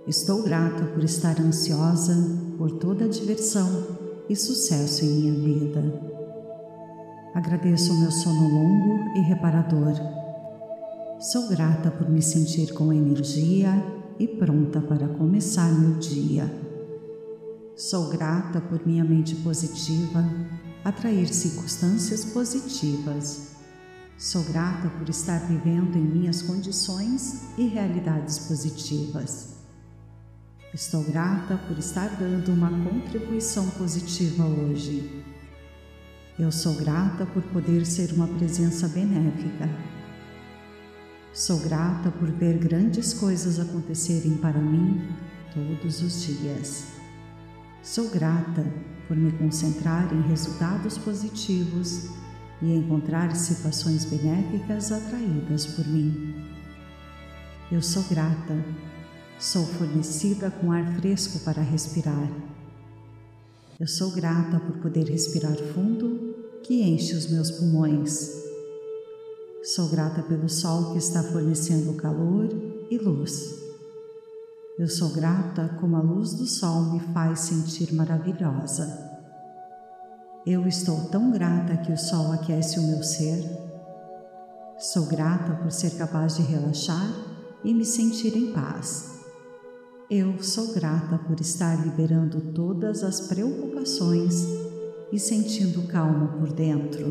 [0.06, 2.14] Estou grata por estar ansiosa
[2.58, 5.82] por toda a diversão e sucesso em minha vida.
[7.34, 9.94] Agradeço o meu sono longo e reparador.
[11.20, 13.72] Sou grata por me sentir com energia
[14.20, 16.52] e pronta para começar meu dia.
[17.76, 20.24] Sou grata por minha mente positiva
[20.84, 23.53] atrair circunstâncias positivas.
[24.24, 29.56] Sou grata por estar vivendo em minhas condições e realidades positivas.
[30.74, 35.26] Estou grata por estar dando uma contribuição positiva hoje.
[36.40, 39.70] Eu sou grata por poder ser uma presença benéfica.
[41.34, 45.06] Sou grata por ver grandes coisas acontecerem para mim
[45.54, 46.86] todos os dias.
[47.82, 48.66] Sou grata
[49.06, 52.23] por me concentrar em resultados positivos
[52.64, 56.34] e encontrar situações benéficas atraídas por mim.
[57.70, 58.64] Eu sou grata,
[59.38, 62.32] sou fornecida com ar fresco para respirar.
[63.78, 68.32] Eu sou grata por poder respirar fundo que enche os meus pulmões.
[69.62, 72.50] Sou grata pelo sol que está fornecendo calor
[72.90, 73.62] e luz.
[74.80, 79.13] Eu sou grata como a luz do sol me faz sentir maravilhosa.
[80.46, 83.50] Eu estou tão grata que o sol aquece o meu ser.
[84.78, 87.10] Sou grata por ser capaz de relaxar
[87.64, 89.22] e me sentir em paz.
[90.10, 94.46] Eu sou grata por estar liberando todas as preocupações
[95.14, 97.06] e sentindo calma por dentro.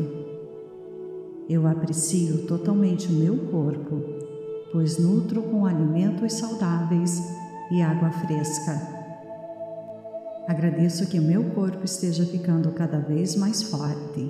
[1.49, 3.99] Eu aprecio totalmente o meu corpo,
[4.71, 7.19] pois nutro com alimentos saudáveis
[7.71, 9.02] e água fresca.
[10.47, 14.29] Agradeço que o meu corpo esteja ficando cada vez mais forte.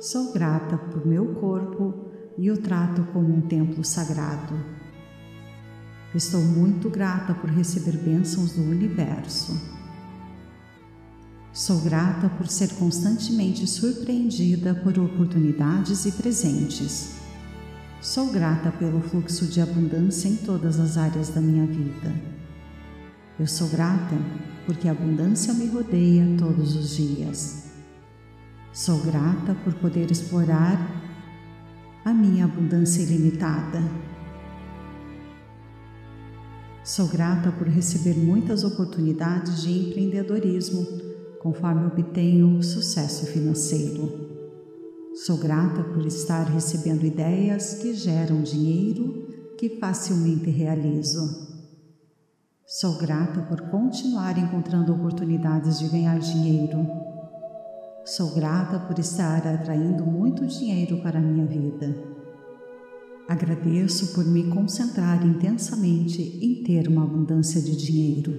[0.00, 4.54] Sou grata por meu corpo e o trato como um templo sagrado.
[6.14, 9.60] Estou muito grata por receber bênçãos do universo.
[11.52, 17.16] Sou grata por ser constantemente surpreendida por oportunidades e presentes.
[18.00, 22.14] Sou grata pelo fluxo de abundância em todas as áreas da minha vida.
[23.38, 24.16] Eu sou grata
[24.68, 27.70] porque a abundância me rodeia todos os dias.
[28.70, 30.78] Sou grata por poder explorar
[32.04, 33.82] a minha abundância ilimitada.
[36.84, 40.86] Sou grata por receber muitas oportunidades de empreendedorismo
[41.40, 44.28] conforme obtenho sucesso financeiro.
[45.14, 51.47] Sou grata por estar recebendo ideias que geram dinheiro que facilmente realizo.
[52.70, 56.86] Sou grata por continuar encontrando oportunidades de ganhar dinheiro.
[58.04, 61.96] Sou grata por estar atraindo muito dinheiro para a minha vida.
[63.26, 68.34] Agradeço por me concentrar intensamente em ter uma abundância de dinheiro.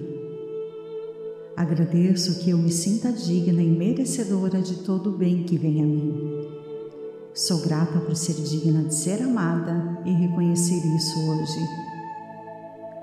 [1.56, 5.84] Agradeço que eu me sinta digna e merecedora de todo o bem que vem a
[5.84, 6.14] mim.
[7.34, 11.99] Sou grata por ser digna de ser amada e reconhecer isso hoje.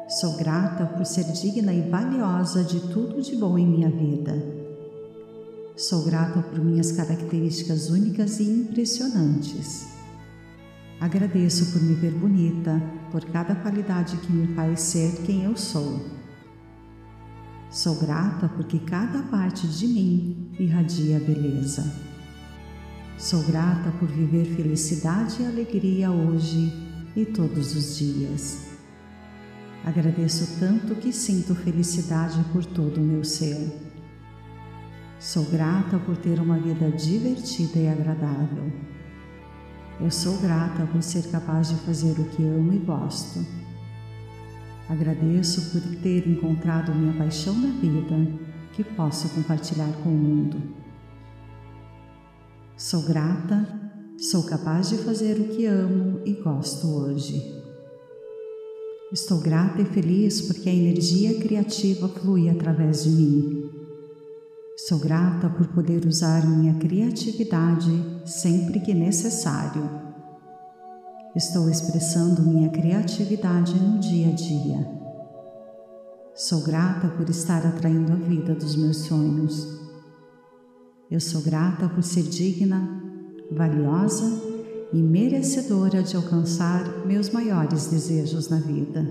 [0.08, 4.42] Sou grata por ser digna e valiosa de tudo de bom em minha vida.
[5.76, 9.86] Sou grata por minhas características únicas e impressionantes.
[11.02, 12.82] Agradeço por me ver bonita,
[13.12, 16.00] por cada qualidade que me faz ser quem eu sou.
[17.70, 21.84] Sou grata porque cada parte de mim irradia beleza.
[23.18, 26.72] Sou grata por viver felicidade e alegria hoje
[27.14, 28.67] e todos os dias.
[29.86, 33.88] Agradeço tanto que sinto felicidade por todo o meu ser.
[35.20, 38.72] Sou grata por ter uma vida divertida e agradável.
[40.00, 43.44] Eu sou grata por ser capaz de fazer o que amo e gosto.
[44.88, 48.16] Agradeço por ter encontrado minha paixão na vida,
[48.74, 50.62] que posso compartilhar com o mundo.
[52.78, 53.68] Sou grata,
[54.20, 57.67] sou capaz de fazer o que amo e gosto hoje.
[59.10, 63.70] Estou grata e feliz porque a energia criativa flui através de mim.
[64.76, 67.90] Sou grata por poder usar minha criatividade
[68.26, 69.90] sempre que necessário.
[71.34, 74.88] Estou expressando minha criatividade no dia a dia.
[76.36, 79.80] Sou grata por estar atraindo a vida dos meus sonhos.
[81.10, 83.02] Eu sou grata por ser digna,
[83.50, 84.57] valiosa
[84.94, 89.06] e merecedora de alcançar meus maiores desejos na vida.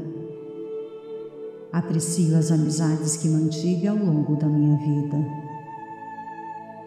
[1.71, 5.17] Aprecio as amizades que mantive ao longo da minha vida.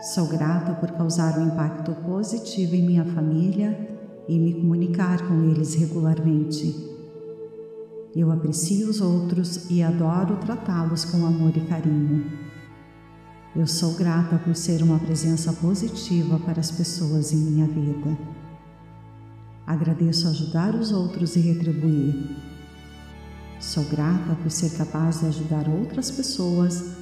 [0.01, 3.77] Sou grata por causar um impacto positivo em minha família
[4.27, 6.89] e me comunicar com eles regularmente.
[8.15, 12.25] Eu aprecio os outros e adoro tratá-los com amor e carinho.
[13.55, 18.38] Eu sou grata por ser uma presença positiva para as pessoas em minha vida.
[19.69, 22.15] Agradeço ajudar os outros e retribuir.
[23.59, 26.95] Sou grata por ser capaz de ajudar outras pessoas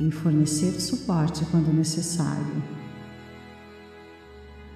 [0.00, 2.60] e fornecer suporte quando necessário.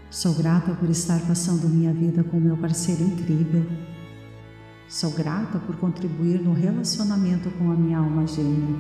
[0.09, 3.67] Sou grata por estar passando minha vida com meu parceiro incrível.
[4.89, 8.79] Sou grata por contribuir no relacionamento com a minha alma gêmea.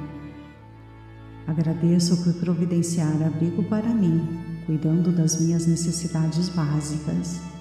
[1.48, 4.24] Agradeço por providenciar abrigo para mim,
[4.66, 7.51] cuidando das minhas necessidades básicas.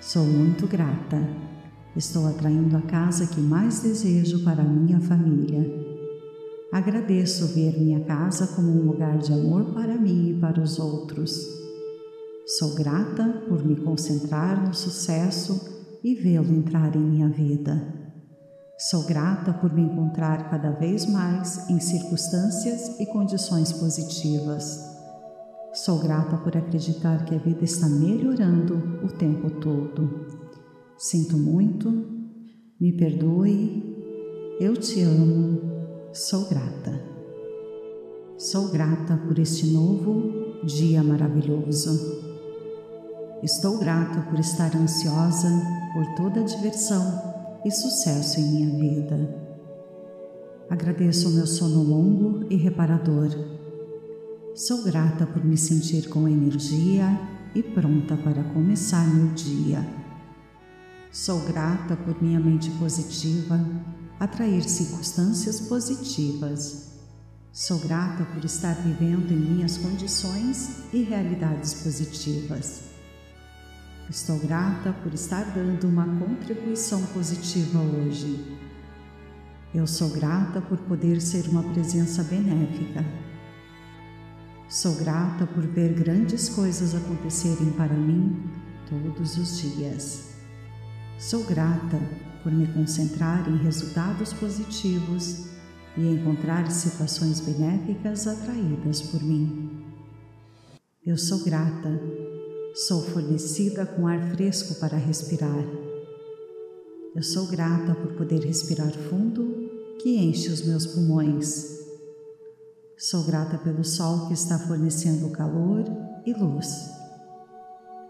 [0.00, 1.28] Sou muito grata.
[1.96, 5.68] Estou atraindo a casa que mais desejo para minha família.
[6.72, 11.36] Agradeço ver minha casa como um lugar de amor para mim e para os outros.
[12.58, 17.82] Sou grata por me concentrar no sucesso e vê-lo entrar em minha vida.
[18.78, 24.97] Sou grata por me encontrar cada vez mais em circunstâncias e condições positivas.
[25.84, 30.26] Sou grata por acreditar que a vida está melhorando o tempo todo.
[30.96, 31.88] Sinto muito,
[32.80, 35.60] me perdoe, eu te amo
[36.12, 37.00] Sou grata.
[38.36, 42.24] Sou grata por este novo dia maravilhoso.
[43.40, 45.48] Estou grata por estar ansiosa
[45.94, 47.22] por toda a diversão
[47.64, 49.48] e sucesso em minha vida.
[50.68, 53.57] Agradeço o meu sono longo e reparador.
[54.58, 57.16] Sou grata por me sentir com energia
[57.54, 59.88] e pronta para começar meu dia.
[61.12, 63.64] Sou grata por minha mente positiva
[64.18, 66.88] atrair circunstâncias positivas.
[67.52, 72.80] Sou grata por estar vivendo em minhas condições e realidades positivas.
[74.10, 78.58] Estou grata por estar dando uma contribuição positiva hoje.
[79.72, 83.27] Eu sou grata por poder ser uma presença benéfica.
[84.68, 88.36] Sou grata por ver grandes coisas acontecerem para mim
[88.86, 90.34] todos os dias.
[91.18, 91.98] Sou grata
[92.42, 95.46] por me concentrar em resultados positivos
[95.96, 99.86] e encontrar situações benéficas atraídas por mim.
[101.04, 101.98] Eu sou grata,
[102.74, 105.64] sou fornecida com ar fresco para respirar.
[107.16, 109.70] Eu sou grata por poder respirar fundo
[110.02, 111.77] que enche os meus pulmões.
[113.00, 115.84] Sou grata pelo sol que está fornecendo calor
[116.26, 116.90] e luz.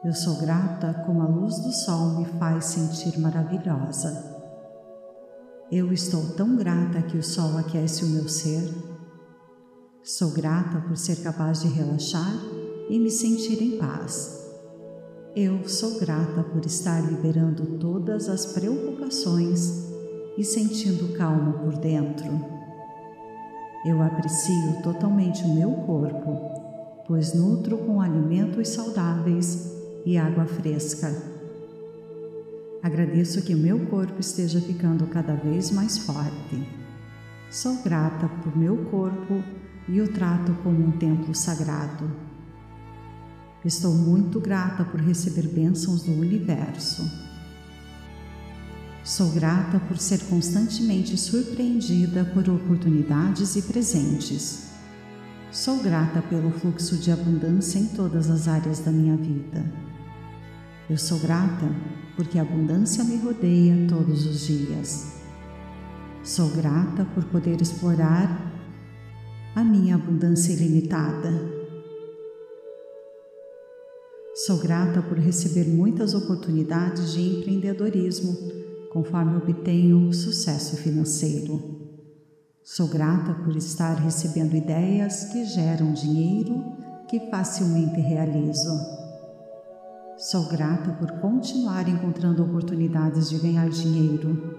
[0.02, 4.24] Eu sou grata como a luz do sol me faz sentir maravilhosa.
[5.70, 8.72] Eu estou tão grata que o sol aquece o meu ser.
[10.02, 12.32] Sou grata por ser capaz de relaxar
[12.88, 14.42] e me sentir em paz.
[15.36, 19.86] Eu sou grata por estar liberando todas as preocupações
[20.38, 22.57] e sentindo calma por dentro.
[23.84, 29.72] Eu aprecio totalmente o meu corpo, pois nutro com alimentos saudáveis
[30.04, 31.14] e água fresca.
[32.82, 36.66] Agradeço que o meu corpo esteja ficando cada vez mais forte.
[37.50, 39.42] Sou grata por meu corpo
[39.88, 42.10] e o trato como um templo sagrado.
[43.64, 47.27] Estou muito grata por receber bênçãos do universo.
[49.08, 54.68] Sou grata por ser constantemente surpreendida por oportunidades e presentes.
[55.50, 59.64] Sou grata pelo fluxo de abundância em todas as áreas da minha vida.
[60.90, 61.74] Eu sou grata
[62.16, 65.14] porque a abundância me rodeia todos os dias.
[66.22, 68.52] Sou grata por poder explorar
[69.56, 71.32] a minha abundância ilimitada.
[74.46, 78.57] Sou grata por receber muitas oportunidades de empreendedorismo
[78.98, 81.62] conforme obtenho sucesso financeiro.
[82.64, 86.64] Sou grata por estar recebendo ideias que geram dinheiro
[87.08, 88.72] que facilmente realizo.
[90.16, 94.56] Sou grata por continuar encontrando oportunidades de ganhar dinheiro.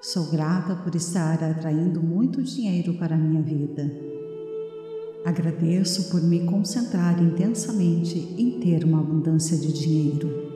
[0.00, 3.90] Sou grata por estar atraindo muito dinheiro para a minha vida.
[5.22, 10.53] Agradeço por me concentrar intensamente em ter uma abundância de dinheiro.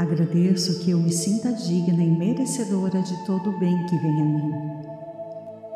[0.00, 4.24] Agradeço que eu me sinta digna e merecedora de todo o bem que vem a
[4.24, 4.50] mim.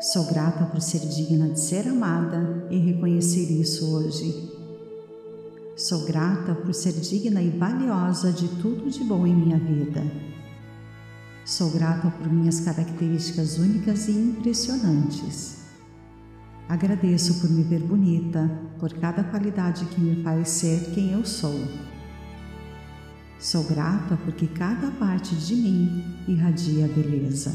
[0.01, 4.49] Sou grata por ser digna de ser amada e reconhecer isso hoje.
[5.77, 10.01] Sou grata por ser digna e valiosa de tudo de bom em minha vida.
[11.45, 15.65] Sou grata por minhas características únicas e impressionantes.
[16.67, 18.49] Agradeço por me ver bonita,
[18.79, 21.53] por cada qualidade que me faz ser quem eu sou.
[23.45, 27.53] Sou grata porque cada parte de mim irradia beleza.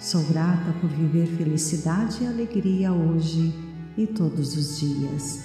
[0.00, 3.54] Sou grata por viver felicidade e alegria hoje
[3.96, 5.44] e todos os dias.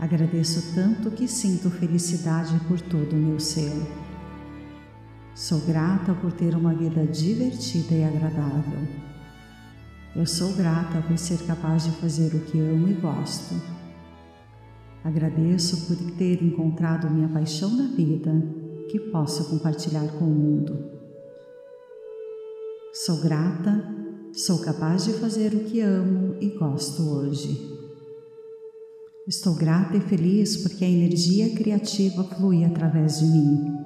[0.00, 3.76] Agradeço tanto que sinto felicidade por todo o meu ser.
[5.34, 8.88] Sou grata por ter uma vida divertida e agradável.
[10.16, 13.81] Eu sou grata por ser capaz de fazer o que amo e gosto.
[15.04, 18.30] Agradeço por ter encontrado minha paixão na vida
[18.88, 20.78] que posso compartilhar com o mundo.
[22.92, 23.84] Sou grata,
[24.32, 27.72] sou capaz de fazer o que amo e gosto hoje.
[29.26, 33.76] Estou grata e feliz porque a energia criativa flui através de mim.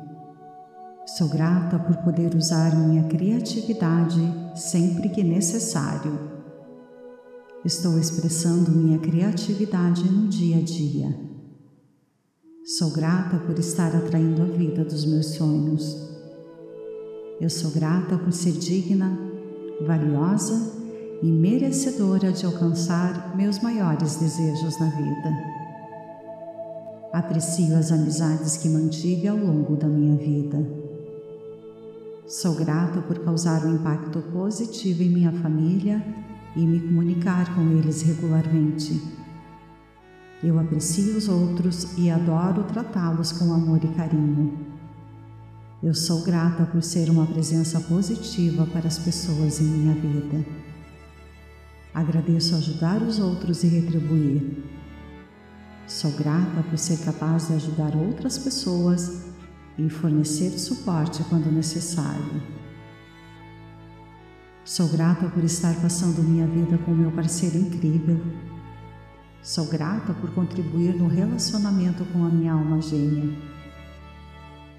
[1.17, 4.21] Sou grata por poder usar minha criatividade
[4.55, 6.36] sempre que necessário.
[7.67, 11.19] Estou expressando minha criatividade no dia a dia.
[12.79, 15.97] Sou grata por estar atraindo a vida dos meus sonhos.
[17.41, 19.19] Eu sou grata por ser digna,
[19.85, 20.75] valiosa
[21.21, 25.37] e merecedora de alcançar meus maiores desejos na vida.
[27.13, 30.65] Aprecio as amizades que mantive ao longo da minha vida.
[32.29, 36.26] Sou grata por causar um impacto positivo em minha família
[36.57, 39.01] e me comunicar com eles regularmente.
[40.43, 44.59] Eu aprecio os outros e adoro tratá-los com amor e carinho.
[45.83, 50.45] Eu sou grata por ser uma presença positiva para as pessoas em minha vida.
[51.93, 54.65] Agradeço ajudar os outros e retribuir.
[55.87, 59.27] Sou grata por ser capaz de ajudar outras pessoas
[59.79, 62.43] e fornecer suporte quando necessário.
[64.67, 68.21] Sou grata por estar passando minha vida com meu parceiro incrível.
[69.41, 73.33] Sou grata por contribuir no relacionamento com a minha alma gêmea.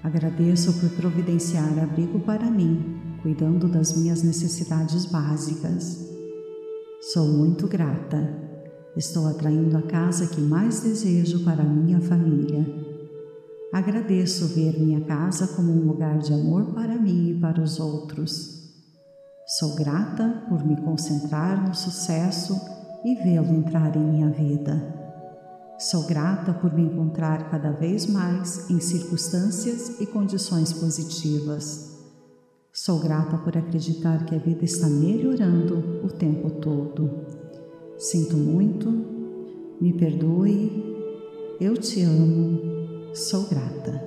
[0.02, 6.06] Agradeço por providenciar abrigo para mim, cuidando das minhas necessidades básicas.
[7.00, 8.28] Sou muito grata.
[8.94, 12.62] Estou atraindo a casa que mais desejo para minha família.
[13.72, 18.57] Agradeço ver minha casa como um lugar de amor para mim e para os outros.
[19.50, 22.54] Sou grata por me concentrar no sucesso
[23.02, 24.78] e vê-lo entrar em minha vida.
[25.78, 31.96] Sou grata por me encontrar cada vez mais em circunstâncias e condições positivas.
[32.70, 37.10] Sou grata por acreditar que a vida está melhorando o tempo todo.
[37.96, 38.90] Sinto muito,
[39.80, 43.98] me perdoe, eu te amo, sou grata.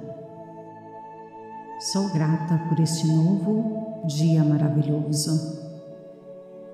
[1.91, 5.59] Sou grata por este novo dia maravilhoso.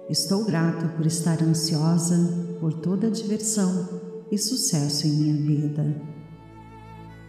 [0.09, 2.15] Estou grata por estar ansiosa
[2.59, 4.01] por toda a diversão
[4.31, 6.01] e sucesso em minha vida.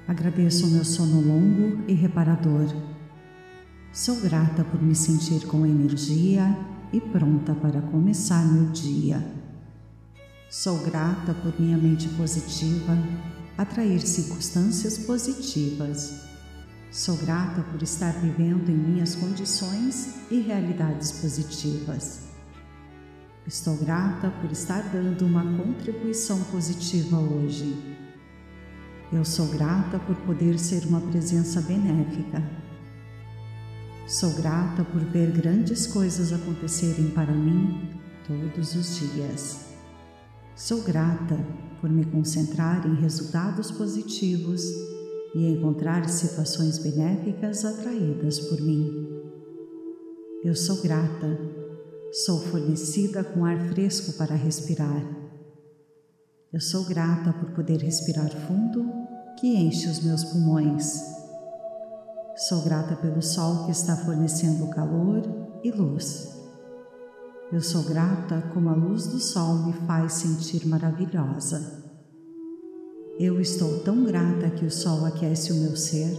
[0.07, 2.67] Agradeço o meu sono longo e reparador.
[3.93, 6.57] Sou grata por me sentir com energia
[6.93, 9.25] e pronta para começar meu dia.
[10.49, 12.97] Sou grata por minha mente positiva
[13.59, 16.28] atrair circunstâncias positivas.
[16.91, 22.29] Sou grata por estar vivendo em minhas condições e realidades positivas.
[23.47, 27.77] Estou grata por estar dando uma contribuição positiva hoje.
[29.13, 32.43] Eu sou grata por poder ser uma presença benéfica.
[34.07, 39.75] Sou grata por ver grandes coisas acontecerem para mim todos os dias.
[40.57, 41.39] Sou grata
[41.83, 44.63] por me concentrar em resultados positivos
[45.35, 49.09] e encontrar situações benéficas atraídas por mim.
[50.45, 51.39] Eu sou grata,
[52.25, 55.05] sou fornecida com ar fresco para respirar.
[56.53, 58.91] Eu sou grata por poder respirar fundo,
[59.39, 61.19] que enche os meus pulmões.
[62.49, 65.23] Sou grata pelo sol que está fornecendo calor
[65.63, 66.39] e luz.
[67.53, 71.88] Eu sou grata como a luz do sol me faz sentir maravilhosa.
[73.21, 76.17] Eu estou tão grata que o sol aquece o meu ser.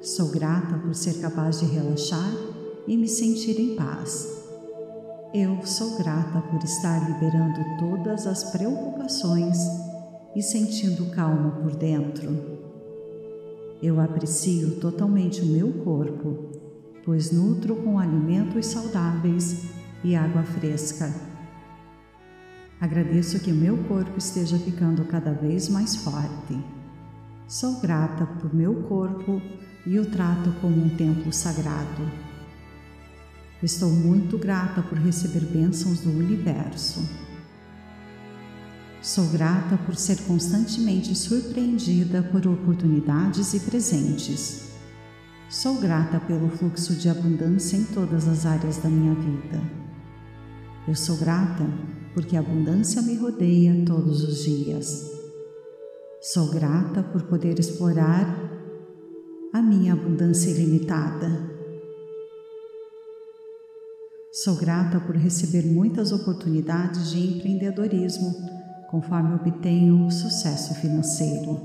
[0.00, 2.32] Sou grata por ser capaz de relaxar
[2.86, 4.46] e me sentir em paz.
[5.34, 9.58] Eu sou grata por estar liberando todas as preocupações
[10.34, 12.30] e sentindo calma por dentro.
[13.82, 16.48] Eu aprecio totalmente o meu corpo,
[17.04, 19.64] pois nutro com alimentos saudáveis
[20.02, 21.27] e água fresca.
[22.80, 26.56] Agradeço que meu corpo esteja ficando cada vez mais forte.
[27.48, 29.42] Sou grata por meu corpo
[29.84, 32.08] e o trato como um templo sagrado.
[33.60, 37.04] Estou muito grata por receber bênçãos do universo.
[39.02, 44.68] Sou grata por ser constantemente surpreendida por oportunidades e presentes.
[45.48, 49.60] Sou grata pelo fluxo de abundância em todas as áreas da minha vida.
[50.86, 51.66] Eu sou grata
[52.18, 55.08] porque a abundância me rodeia todos os dias.
[56.20, 58.26] Sou grata por poder explorar
[59.52, 61.30] a minha abundância ilimitada.
[64.32, 68.34] Sou grata por receber muitas oportunidades de empreendedorismo
[68.90, 71.60] conforme obtenho sucesso financeiro.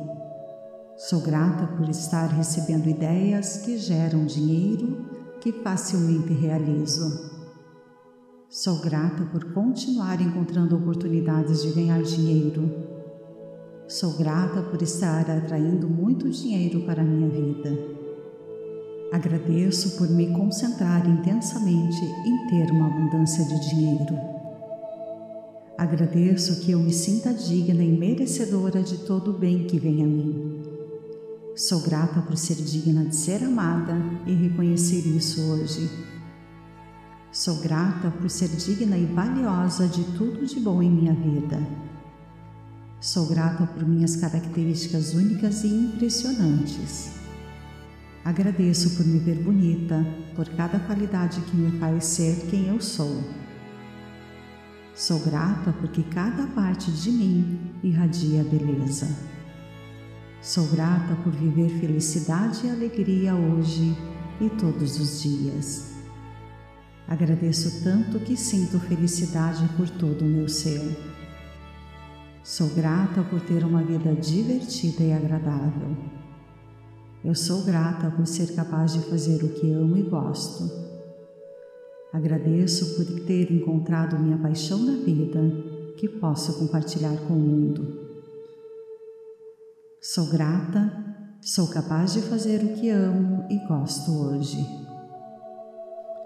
[0.98, 5.04] Sou grata por estar recebendo ideias que geram dinheiro
[5.42, 7.33] que facilmente realizo.
[8.56, 12.72] Sou grata por continuar encontrando oportunidades de ganhar dinheiro.
[13.88, 17.76] Sou grata por estar atraindo muito dinheiro para a minha vida.
[19.12, 24.16] Agradeço por me concentrar intensamente em ter uma abundância de dinheiro.
[25.76, 30.06] Agradeço que eu me sinta digna e merecedora de todo o bem que vem a
[30.06, 30.62] mim.
[31.56, 33.96] Sou grata por ser digna de ser amada
[34.28, 36.13] e reconhecer isso hoje.
[37.34, 41.60] Sou grata por ser digna e valiosa de tudo de bom em minha vida.
[43.02, 47.14] Sou grata por minhas características únicas e impressionantes.
[48.24, 50.06] Agradeço por me ver bonita,
[50.36, 53.24] por cada qualidade que me faz ser quem eu sou.
[54.94, 59.10] Sou grata porque cada parte de mim irradia beleza.
[60.40, 63.98] Sou grata por viver felicidade e alegria hoje
[64.40, 65.93] e todos os dias.
[67.08, 70.82] Agradeço tanto que sinto felicidade por todo o meu ser.
[72.44, 75.96] Sou grata por ter uma vida divertida e agradável.
[77.24, 80.70] Eu sou grata por ser capaz de fazer o que amo e gosto.
[82.12, 85.40] Agradeço por ter encontrado minha paixão na vida
[85.98, 88.04] que posso compartilhar com o mundo.
[90.02, 90.92] Sou grata,
[91.42, 94.83] sou capaz de fazer o que amo e gosto hoje.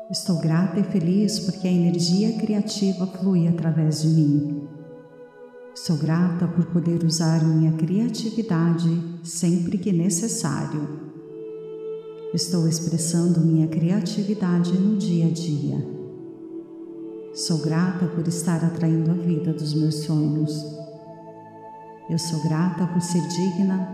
[0.09, 4.65] Estou grata e feliz porque a energia criativa flui através de mim.
[5.75, 8.89] Sou grata por poder usar minha criatividade
[9.21, 10.87] sempre que necessário.
[12.33, 15.85] Estou expressando minha criatividade no dia a dia.
[17.33, 20.53] Sou grata por estar atraindo a vida dos meus sonhos.
[22.09, 23.85] Eu sou grata por ser digna,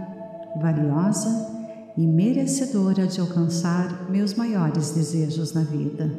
[0.61, 1.62] valiosa
[1.97, 6.11] e merecedora de alcançar meus maiores desejos na vida.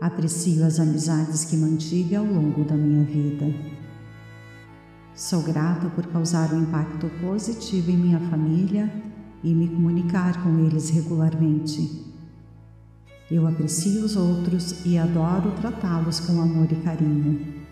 [0.00, 3.46] Aprecio as amizades que mantive ao longo da minha vida.
[5.14, 8.92] Sou grata por causar um impacto positivo em minha família
[9.42, 12.04] e me comunicar com eles regularmente.
[13.28, 17.64] Eu aprecio os outros e adoro tratá-los com amor e carinho.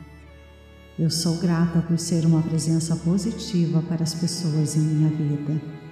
[0.98, 5.83] Eu sou grata por ser uma presença positiva para as pessoas em minha vida.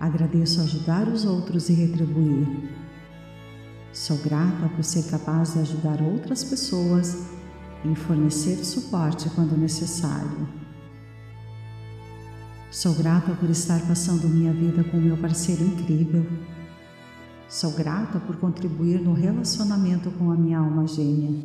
[0.00, 2.46] Agradeço ajudar os outros e retribuir.
[3.92, 7.26] Sou grata por ser capaz de ajudar outras pessoas
[7.84, 10.48] e fornecer suporte quando necessário.
[12.70, 16.26] Sou grata por estar passando minha vida com meu parceiro incrível.
[17.48, 21.44] Sou grata por contribuir no relacionamento com a minha alma gêmea.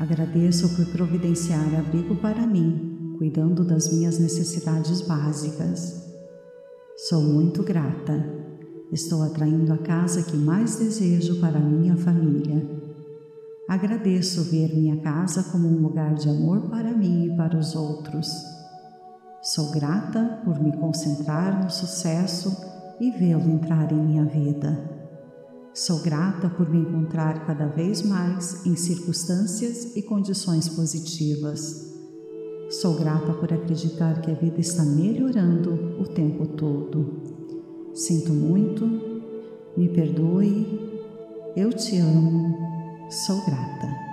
[0.00, 6.05] Agradeço por providenciar abrigo para mim, cuidando das minhas necessidades básicas.
[6.98, 8.24] Sou muito grata.
[8.90, 12.66] Estou atraindo a casa que mais desejo para minha família.
[13.68, 18.32] Agradeço ver minha casa como um lugar de amor para mim e para os outros.
[19.42, 22.56] Sou grata por me concentrar no sucesso
[22.98, 24.96] e vê-lo entrar em minha vida.
[25.74, 31.95] Sou grata por me encontrar cada vez mais em circunstâncias e condições positivas.
[32.68, 37.22] Sou grata por acreditar que a vida está melhorando o tempo todo.
[37.94, 38.84] Sinto muito,
[39.76, 41.00] me perdoe,
[41.56, 42.56] eu te amo,
[43.08, 44.05] sou grata.